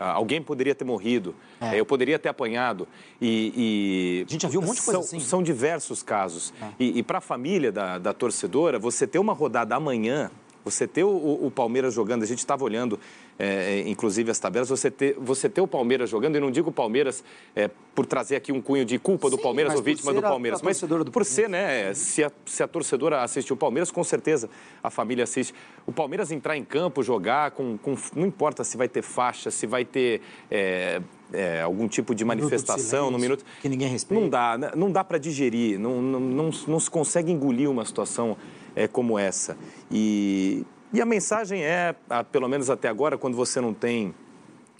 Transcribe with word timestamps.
Uh, 0.00 0.04
alguém 0.04 0.40
poderia 0.40 0.74
ter 0.74 0.84
morrido, 0.84 1.34
é. 1.60 1.78
eu 1.78 1.84
poderia 1.84 2.18
ter 2.18 2.30
apanhado. 2.30 2.88
E, 3.20 3.52
e, 3.54 4.24
A 4.26 4.32
gente 4.32 4.42
já 4.42 4.48
viu 4.48 4.60
um 4.60 4.64
monte 4.64 4.76
de 4.76 4.82
coisa 4.82 5.02
são, 5.02 5.18
assim. 5.18 5.20
São 5.20 5.42
diversos 5.42 6.02
casos. 6.02 6.54
É. 6.62 6.68
E, 6.80 6.98
e 7.00 7.02
para 7.02 7.18
a 7.18 7.20
família 7.20 7.70
da, 7.70 7.98
da 7.98 8.14
torcedora, 8.14 8.78
você 8.78 9.06
ter 9.06 9.18
uma 9.18 9.34
rodada 9.34 9.76
amanhã 9.76 10.30
você 10.64 10.86
ter 10.86 11.04
o, 11.04 11.46
o, 11.46 11.50
Palmeiras 11.50 11.94
jogando, 11.94 12.22
a 12.22 12.26
gente 12.26 12.38
estava 12.38 12.62
olhando, 12.64 12.98
é, 13.42 13.88
inclusive, 13.88 14.30
as 14.30 14.38
tabelas, 14.38 14.68
você 14.68 14.90
ter, 14.90 15.16
você 15.18 15.48
ter 15.48 15.62
o 15.62 15.66
Palmeiras 15.66 16.10
jogando, 16.10 16.36
e 16.36 16.40
não 16.40 16.50
digo 16.50 16.68
o 16.68 16.72
Palmeiras 16.72 17.24
é, 17.56 17.70
por 17.94 18.04
trazer 18.04 18.36
aqui 18.36 18.52
um 18.52 18.60
cunho 18.60 18.84
de 18.84 18.98
culpa 18.98 19.30
Sim, 19.30 19.36
do 19.36 19.42
Palmeiras 19.42 19.74
ou 19.74 19.82
vítima 19.82 20.12
do 20.12 20.20
Palmeiras, 20.20 20.60
a, 20.60 20.62
a 20.62 20.64
mas 20.66 20.78
do 20.78 21.10
por 21.10 21.24
ser, 21.24 21.48
né, 21.48 21.94
se 21.94 22.22
a, 22.22 22.30
se 22.44 22.62
a 22.62 22.68
torcedora 22.68 23.22
assistiu 23.22 23.54
o 23.54 23.58
Palmeiras, 23.58 23.90
com 23.90 24.04
certeza 24.04 24.50
a 24.82 24.90
família 24.90 25.24
assiste. 25.24 25.54
O 25.86 25.92
Palmeiras 25.92 26.30
entrar 26.30 26.54
em 26.54 26.64
campo, 26.64 27.02
jogar, 27.02 27.52
com, 27.52 27.78
com 27.78 27.96
não 28.14 28.26
importa 28.26 28.62
se 28.62 28.76
vai 28.76 28.88
ter 28.88 29.00
faixa, 29.00 29.50
se 29.50 29.66
vai 29.66 29.86
ter... 29.86 30.20
É, 30.50 31.00
é, 31.32 31.62
algum 31.62 31.86
tipo 31.86 32.12
de 32.12 32.24
manifestação 32.24 33.08
no 33.08 33.16
minuto. 33.16 33.44
Que 33.62 33.68
ninguém 33.68 33.86
respeita. 33.86 34.20
Não 34.20 34.28
dá, 34.28 34.58
né, 34.58 34.72
não 34.74 34.90
dá 34.90 35.04
para 35.04 35.16
digerir, 35.16 35.78
não, 35.78 36.02
não, 36.02 36.18
não, 36.18 36.50
não, 36.66 36.80
se 36.80 36.90
consegue 36.90 37.30
engolir 37.30 37.70
uma 37.70 37.84
situação 37.84 38.36
é, 38.74 38.88
como 38.88 39.16
essa. 39.16 39.56
E, 39.92 40.66
e 40.92 41.00
a 41.00 41.06
mensagem 41.06 41.62
é, 41.62 41.94
pelo 42.32 42.48
menos 42.48 42.68
até 42.68 42.88
agora, 42.88 43.16
quando 43.16 43.36
você 43.36 43.60
não 43.60 43.72
tem 43.72 44.14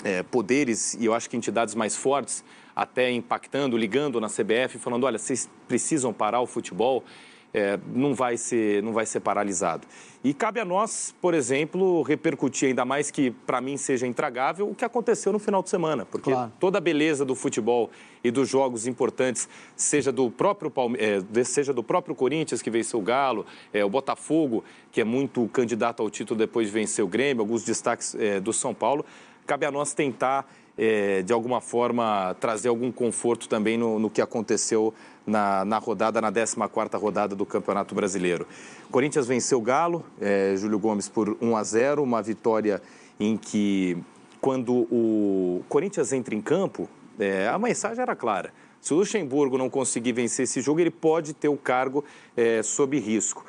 é, 0.03 0.23
poderes, 0.23 0.95
e 0.95 1.05
eu 1.05 1.15
acho 1.15 1.29
que 1.31 1.37
entidades 1.37 1.75
mais 1.75 1.97
fortes, 1.97 2.45
até 2.75 3.11
impactando, 3.11 3.77
ligando 3.77 4.21
na 4.21 4.29
CBF, 4.29 4.79
falando: 4.79 5.05
olha, 5.05 5.19
vocês 5.19 5.49
precisam 5.69 6.13
parar 6.13 6.41
o 6.41 6.47
futebol 6.47 7.05
é, 7.53 7.79
não, 7.93 8.15
vai 8.15 8.37
ser, 8.37 8.83
não 8.83 8.93
vai 8.93 9.07
ser 9.07 9.21
paralisado. 9.21 9.87
E 10.23 10.35
cabe 10.35 10.61
a 10.61 10.65
nós, 10.65 11.15
por 11.21 11.33
exemplo, 11.33 12.03
repercutir 12.03 12.69
ainda 12.69 12.85
mais 12.85 13.11
que 13.11 13.31
para 13.31 13.61
mim 13.61 13.77
seja 13.77 14.07
intragável 14.07 14.69
o 14.69 14.75
que 14.75 14.85
aconteceu 14.85 15.33
no 15.33 15.39
final 15.39 15.63
de 15.63 15.71
semana, 15.71 16.05
porque 16.05 16.31
claro. 16.31 16.53
toda 16.61 16.79
a 16.79 16.81
beleza 16.81 17.25
do 17.25 17.35
futebol 17.35 17.91
e 18.23 18.31
dos 18.31 18.49
jogos 18.49 18.87
importantes, 18.87 19.49
seja 19.75 20.13
do 20.13 20.31
próprio 20.31 20.71
Palme 20.71 20.99
é, 21.01 21.45
seja 21.45 21.73
do 21.73 21.83
próprio 21.83 22.15
Corinthians 22.15 22.61
que 22.61 22.71
venceu 22.71 23.01
o 23.01 23.03
Galo, 23.03 23.47
é, 23.73 23.83
o 23.83 23.89
Botafogo 23.89 24.63
que 24.93 25.01
é 25.01 25.05
muito 25.05 25.49
candidato 25.49 26.03
ao 26.03 26.11
título 26.11 26.39
depois 26.39 26.67
de 26.67 26.73
vencer 26.73 27.03
o 27.03 27.09
Grêmio, 27.09 27.41
alguns 27.41 27.65
destaques 27.65 28.15
é, 28.15 28.39
do 28.41 28.53
São 28.53 28.75
Paulo, 28.75 29.07
cabe 29.47 29.65
a 29.65 29.71
nós 29.71 29.95
tentar 29.95 30.47
é, 30.83 31.21
de 31.21 31.31
alguma 31.31 31.61
forma 31.61 32.35
trazer 32.41 32.71
algum 32.71 32.91
conforto 32.91 33.47
também 33.47 33.77
no, 33.77 33.99
no 33.99 34.09
que 34.09 34.23
aconteceu 34.23 34.95
na, 35.27 35.63
na 35.63 35.77
rodada, 35.77 36.23
na 36.23 36.33
14ª 36.33 36.99
rodada 36.99 37.37
do 37.37 37.45
Campeonato 37.45 37.95
Brasileiro. 37.95 38.47
Corinthians 38.91 39.27
venceu 39.27 39.59
o 39.59 39.61
Galo, 39.61 40.03
é, 40.19 40.55
Júlio 40.57 40.79
Gomes 40.79 41.07
por 41.07 41.37
1 41.39 41.55
a 41.55 41.63
0, 41.63 42.03
uma 42.03 42.23
vitória 42.23 42.81
em 43.21 43.37
que 43.37 43.99
quando 44.41 44.89
o 44.91 45.63
Corinthians 45.69 46.15
entra 46.15 46.35
em 46.35 46.41
campo, 46.41 46.89
é, 47.19 47.47
a 47.47 47.59
mensagem 47.59 48.01
era 48.01 48.17
clara. 48.17 48.51
Se 48.81 48.95
o 48.95 48.97
Luxemburgo 48.97 49.59
não 49.59 49.69
conseguir 49.69 50.13
vencer 50.13 50.45
esse 50.45 50.63
jogo, 50.63 50.81
ele 50.81 50.91
pode 50.91 51.35
ter 51.35 51.49
o 51.49 51.59
cargo 51.59 52.03
é, 52.35 52.63
sob 52.63 52.99
risco. 52.99 53.45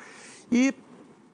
E 0.50 0.74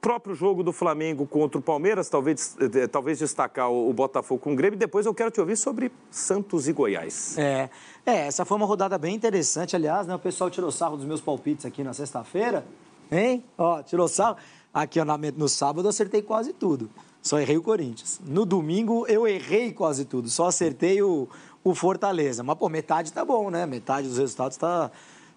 próprio 0.01 0.35
jogo 0.35 0.63
do 0.63 0.73
Flamengo 0.73 1.27
contra 1.27 1.59
o 1.59 1.63
Palmeiras, 1.63 2.09
talvez, 2.09 2.57
eh, 2.61 2.87
talvez 2.87 3.19
destacar 3.19 3.71
o, 3.71 3.93
Botafogo 3.93 4.41
com 4.41 4.53
o 4.53 4.57
Grêmio. 4.57 4.79
Depois 4.79 5.07
eu 5.07 5.15
quero 5.15 5.31
te 5.31 5.41
ouvir 5.41 5.57
sobre 5.57 5.91
Santos 6.11 6.69
e 6.69 6.73
Goiás. 6.73 7.37
É, 7.37 7.69
é 8.07 8.27
essa 8.27 8.45
foi 8.45 8.57
uma 8.57 8.67
rodada 8.67 8.97
bem 8.97 9.15
interessante. 9.15 9.75
Aliás, 9.75 10.07
né, 10.07 10.15
o 10.15 10.19
pessoal 10.19 10.51
tirou 10.51 10.71
sarro 10.71 10.97
dos 10.97 11.05
meus 11.05 11.21
palpites 11.21 11.67
aqui 11.67 11.83
na 11.83 11.93
sexta-feira. 11.93 12.65
Hein? 13.11 13.45
Ó, 13.57 13.83
tirou 13.83 14.09
sarro. 14.09 14.37
Aqui 14.73 15.01
ó, 15.01 15.05
no 15.05 15.49
sábado 15.49 15.87
eu 15.87 15.91
acertei 15.91 16.23
quase 16.23 16.53
tudo. 16.53 16.89
Só 17.21 17.41
errei 17.41 17.57
o 17.57 17.63
Corinthians. 17.63 18.21
No 18.25 18.47
domingo 18.47 19.07
eu 19.09 19.27
errei 19.27 19.73
quase 19.73 20.05
tudo. 20.05 20.29
Só 20.29 20.47
acertei 20.47 21.03
o, 21.03 21.29
o 21.65 21.75
Fortaleza. 21.75 22.43
Mas, 22.43 22.57
pô, 22.57 22.69
metade 22.69 23.13
tá 23.13 23.25
bom, 23.25 23.51
né? 23.51 23.67
Metade 23.67 24.07
dos 24.07 24.19
resultados 24.19 24.57
tá, 24.57 24.91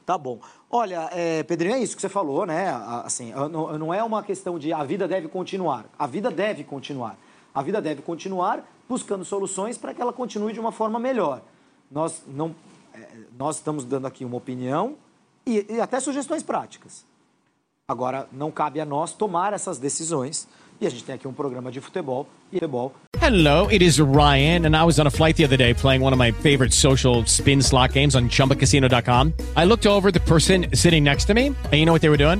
tá 0.05 0.17
bom. 0.17 0.39
Olha, 0.69 1.09
é, 1.11 1.43
Pedrinho, 1.43 1.75
é 1.75 1.79
isso 1.79 1.95
que 1.95 2.01
você 2.01 2.09
falou, 2.09 2.45
né? 2.45 2.69
Assim, 3.03 3.31
não 3.79 3.93
é 3.93 4.03
uma 4.03 4.23
questão 4.23 4.57
de 4.57 4.71
a 4.73 4.83
vida 4.83 5.07
deve 5.07 5.27
continuar. 5.27 5.85
A 5.97 6.07
vida 6.07 6.29
deve 6.31 6.63
continuar. 6.63 7.17
A 7.53 7.61
vida 7.61 7.81
deve 7.81 8.01
continuar 8.01 8.65
buscando 8.87 9.23
soluções 9.23 9.77
para 9.77 9.93
que 9.93 10.01
ela 10.01 10.13
continue 10.13 10.53
de 10.53 10.59
uma 10.59 10.71
forma 10.71 10.99
melhor. 10.99 11.41
Nós, 11.89 12.23
não, 12.27 12.55
é, 12.93 13.07
nós 13.37 13.57
estamos 13.57 13.85
dando 13.85 14.07
aqui 14.07 14.23
uma 14.25 14.37
opinião 14.37 14.95
e, 15.45 15.65
e 15.69 15.81
até 15.81 15.99
sugestões 15.99 16.43
práticas. 16.43 17.05
Agora, 17.87 18.27
não 18.31 18.51
cabe 18.51 18.79
a 18.79 18.85
nós 18.85 19.13
tomar 19.13 19.53
essas 19.53 19.77
decisões. 19.77 20.47
E 20.81 20.87
a 20.87 20.89
gente 20.89 21.03
tem 21.03 21.13
aqui 21.13 21.27
um 21.27 21.33
programa 21.33 21.71
de 21.71 21.79
futebol 21.79 22.27
e 22.51 22.55
futebol. 22.55 22.91
Hello, 23.21 23.67
it 23.69 23.83
is 23.83 23.99
Ryan, 23.99 24.65
and 24.65 24.75
I 24.75 24.83
was 24.83 24.97
on 24.99 25.05
a 25.05 25.11
flight 25.11 25.37
the 25.37 25.45
other 25.45 25.55
day 25.55 25.75
playing 25.75 26.01
one 26.01 26.11
of 26.11 26.17
my 26.17 26.31
favorite 26.31 26.73
social 26.73 27.23
spin 27.27 27.61
slot 27.61 27.93
games 27.93 28.15
on 28.15 28.29
chumbacasino.com. 28.29 29.31
I 29.55 29.65
looked 29.65 29.85
over 29.85 30.11
the 30.11 30.19
person 30.21 30.65
sitting 30.73 31.03
next 31.03 31.25
to 31.25 31.35
me, 31.35 31.53
and 31.71 31.73
you 31.73 31.85
know 31.85 31.93
what 31.93 32.01
they 32.01 32.09
were 32.09 32.17
doing? 32.17 32.39